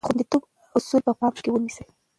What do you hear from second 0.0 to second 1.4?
د خوندیتوب اصول په پام